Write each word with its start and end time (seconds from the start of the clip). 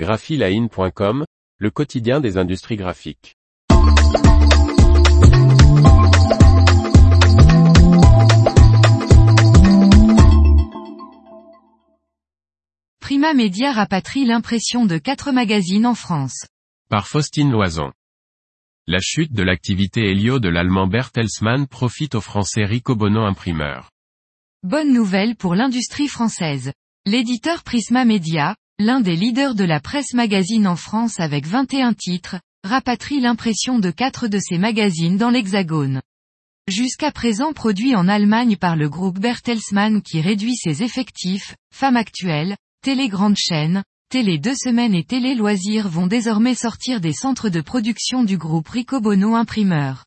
graphiline.com, 0.00 1.26
le 1.58 1.70
quotidien 1.70 2.20
des 2.20 2.38
industries 2.38 2.76
graphiques. 2.76 3.36
Prima 12.98 13.34
Media 13.34 13.72
rapatrie 13.72 14.24
l'impression 14.24 14.86
de 14.86 14.96
quatre 14.96 15.32
magazines 15.32 15.84
en 15.84 15.94
France. 15.94 16.46
Par 16.88 17.06
Faustine 17.06 17.50
Loison. 17.50 17.92
La 18.86 19.00
chute 19.00 19.34
de 19.34 19.42
l'activité 19.42 20.10
Helio 20.10 20.38
de 20.38 20.48
l'allemand 20.48 20.86
Bertelsmann 20.86 21.66
profite 21.66 22.14
au 22.14 22.22
français 22.22 22.64
Rico 22.64 22.96
Bono 22.96 23.20
imprimeur. 23.26 23.90
Bonne 24.62 24.94
nouvelle 24.94 25.36
pour 25.36 25.54
l'industrie 25.54 26.08
française. 26.08 26.72
L'éditeur 27.04 27.62
Prisma 27.64 28.06
Media, 28.06 28.56
l'un 28.80 29.02
des 29.02 29.14
leaders 29.14 29.54
de 29.54 29.64
la 29.64 29.78
presse 29.78 30.14
magazine 30.14 30.66
en 30.66 30.74
France 30.74 31.20
avec 31.20 31.46
21 31.46 31.92
titres, 31.92 32.40
rapatrie 32.64 33.20
l'impression 33.20 33.78
de 33.78 33.90
quatre 33.90 34.26
de 34.26 34.38
ses 34.38 34.56
magazines 34.56 35.18
dans 35.18 35.28
l'Hexagone. 35.28 36.00
Jusqu'à 36.66 37.12
présent 37.12 37.52
produit 37.52 37.94
en 37.94 38.08
Allemagne 38.08 38.56
par 38.56 38.76
le 38.76 38.88
groupe 38.88 39.18
Bertelsmann 39.18 40.00
qui 40.00 40.22
réduit 40.22 40.56
ses 40.56 40.82
effectifs, 40.82 41.56
Femmes 41.74 41.98
Actuelles, 41.98 42.56
Télé 42.82 43.08
Grande 43.08 43.36
Chaîne, 43.36 43.84
Télé 44.08 44.38
Deux 44.38 44.54
Semaines 44.54 44.94
et 44.94 45.04
Télé 45.04 45.34
Loisirs 45.34 45.90
vont 45.90 46.06
désormais 46.06 46.54
sortir 46.54 47.02
des 47.02 47.12
centres 47.12 47.50
de 47.50 47.60
production 47.60 48.24
du 48.24 48.38
groupe 48.38 48.68
Ricobono 48.68 49.34
Imprimeur. 49.34 50.06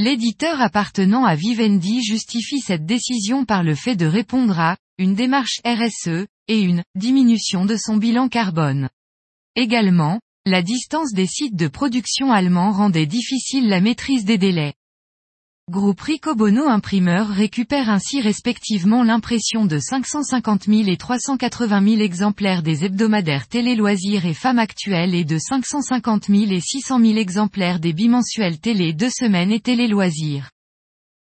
L'éditeur 0.00 0.60
appartenant 0.60 1.24
à 1.24 1.36
Vivendi 1.36 2.02
justifie 2.02 2.58
cette 2.58 2.86
décision 2.86 3.44
par 3.44 3.62
le 3.62 3.76
fait 3.76 3.94
de 3.94 4.06
répondre 4.06 4.58
à 4.58 4.76
une 4.98 5.14
démarche 5.14 5.60
RSE 5.64 6.26
et 6.48 6.60
une 6.60 6.82
diminution 6.94 7.64
de 7.64 7.76
son 7.76 7.96
bilan 7.96 8.28
carbone. 8.28 8.88
Également, 9.54 10.20
la 10.46 10.62
distance 10.62 11.12
des 11.12 11.26
sites 11.26 11.56
de 11.56 11.68
production 11.68 12.32
allemands 12.32 12.72
rendait 12.72 13.06
difficile 13.06 13.68
la 13.68 13.80
maîtrise 13.80 14.24
des 14.24 14.38
délais. 14.38 14.74
Groupe 15.70 16.00
Ricobono 16.00 16.66
Imprimeur 16.66 17.28
récupère 17.28 17.90
ainsi 17.90 18.22
respectivement 18.22 19.02
l'impression 19.02 19.66
de 19.66 19.78
550 19.78 20.64
000 20.64 20.88
et 20.88 20.96
380 20.96 21.86
000 21.86 22.00
exemplaires 22.00 22.62
des 22.62 22.86
hebdomadaires 22.86 23.48
Télé 23.48 23.76
Loisirs 23.76 24.24
et 24.24 24.32
Femmes 24.32 24.58
Actuelles 24.58 25.14
et 25.14 25.26
de 25.26 25.38
550 25.38 26.28
000 26.28 26.52
et 26.52 26.60
600 26.60 27.00
000 27.00 27.18
exemplaires 27.18 27.80
des 27.80 27.92
bimensuels 27.92 28.58
Télé 28.58 28.94
Deux 28.94 29.10
Semaines 29.10 29.52
et 29.52 29.60
Télé 29.60 29.88
Loisirs. 29.88 30.48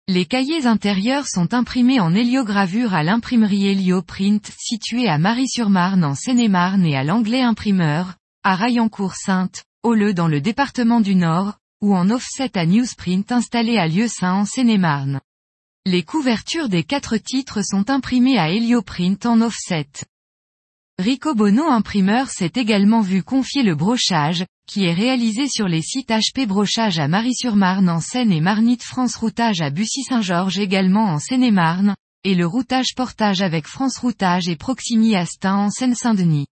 Les 0.09 0.27
cahiers 0.27 0.67
intérieurs 0.67 1.29
sont 1.29 1.55
imprimés 1.55 2.01
en 2.01 2.13
héliogravure 2.13 2.93
à 2.93 3.05
l'imprimerie 3.05 3.69
Hélioprint 3.69 4.51
située 4.59 5.09
à 5.09 5.17
Marie-sur-Marne 5.17 6.05
en 6.05 6.17
Seine-et-Marne 6.17 6.85
et 6.85 6.97
à 6.97 7.05
l'Anglais 7.05 7.43
Imprimeur, 7.43 8.17
à 8.43 8.57
Rayancourt-Sainte, 8.57 9.63
au 9.85 9.95
Le 9.95 10.13
dans 10.13 10.27
le 10.27 10.41
département 10.41 11.01
du 11.01 11.15
Nord, 11.15 11.55
ou 11.81 11.95
en 11.95 12.11
offset 12.11 12.59
à 12.59 12.67
Newsprint 12.67 13.31
installé 13.31 13.79
à 13.79 13.87
Lieu-Saint 13.87 14.35
en 14.35 14.45
Seine-et-Marne. 14.45 15.21
Les 15.87 16.03
couvertures 16.03 16.69
des 16.69 16.83
quatre 16.83 17.17
titres 17.17 17.63
sont 17.63 17.89
imprimées 17.89 18.39
à 18.39 18.51
Helioprint 18.51 19.25
en 19.25 19.41
offset. 19.41 19.87
Rico 21.03 21.35
Bono 21.35 21.69
imprimeur 21.69 22.31
s'est 22.31 22.53
également 22.55 23.01
vu 23.01 23.25
confier 23.25 23.65
le 23.65 23.75
brochage, 23.75 24.47
qui 24.69 24.85
est 24.85 24.93
réalisé 24.93 25.49
sur 25.49 25.67
les 25.67 25.83
sites 25.83 26.11
HP 26.11 26.47
Brochage 26.47 27.01
à 27.01 27.09
Marie-sur-Marne 27.09 27.89
en 27.89 27.99
Seine 27.99 28.31
et 28.31 28.41
Marnite 28.41 28.85
France 28.85 29.17
Routage 29.17 29.63
à 29.63 29.71
Bussy-Saint-Georges 29.71 30.61
également 30.61 31.07
en 31.07 31.19
Seine-et-Marne, 31.19 31.97
et 32.23 32.37
le 32.37 32.47
routage 32.47 32.95
portage 32.95 33.43
avec 33.43 33.67
France 33.67 33.99
Routage 33.99 34.49
et 34.49 34.55
Proximi 34.55 35.17
Astin 35.17 35.57
en 35.57 35.71
Seine-Saint-Denis. 35.71 36.47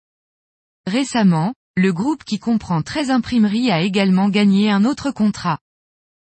Récemment, 0.86 1.52
le 1.76 1.92
groupe 1.92 2.24
qui 2.24 2.38
comprend 2.38 2.80
13 2.80 3.10
imprimeries 3.10 3.70
a 3.70 3.82
également 3.82 4.30
gagné 4.30 4.70
un 4.70 4.86
autre 4.86 5.10
contrat. 5.10 5.58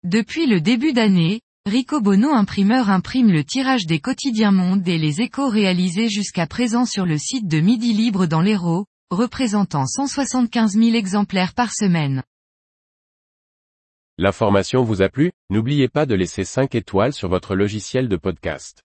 Depuis 0.04 0.48
le 0.48 0.60
début 0.60 0.92
d'année, 0.92 1.40
Rico 1.68 2.00
Bono 2.00 2.34
imprimeur 2.34 2.90
imprime 2.90 3.30
le 3.30 3.44
tirage 3.44 3.86
des 3.86 4.00
quotidiens 4.00 4.54
Monde 4.54 4.88
et 4.88 4.98
les 4.98 5.20
échos 5.20 5.50
réalisés 5.50 6.08
jusqu'à 6.08 6.48
présent 6.48 6.86
sur 6.86 7.06
le 7.06 7.18
site 7.18 7.46
de 7.46 7.60
Midi 7.60 7.92
Libre 7.92 8.26
dans 8.26 8.40
l'Hérault, 8.40 8.86
représentant 9.12 9.86
175 9.86 10.78
000 10.78 10.96
exemplaires 10.96 11.54
par 11.54 11.74
semaine. 11.74 12.24
L'information 14.18 14.82
vous 14.82 15.02
a 15.02 15.10
plu? 15.10 15.34
N'oubliez 15.50 15.90
pas 15.90 16.06
de 16.06 16.16
laisser 16.16 16.46
5 16.46 16.74
étoiles 16.74 17.12
sur 17.12 17.28
votre 17.28 17.54
logiciel 17.54 18.08
de 18.08 18.16
podcast. 18.16 18.87